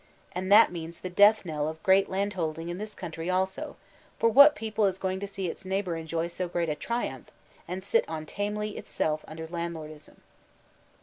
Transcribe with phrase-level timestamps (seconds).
[0.31, 3.75] And that means the death knell of great landholding in this country also,
[4.17, 7.29] for what people is going to see its neighbor enjoy so great a triumph,
[7.67, 10.21] and sit on tamely itself under landlordism?